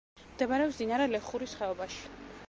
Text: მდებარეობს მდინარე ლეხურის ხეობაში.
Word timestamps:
მდებარეობს 0.21 0.77
მდინარე 0.79 1.05
ლეხურის 1.15 1.53
ხეობაში. 1.59 2.01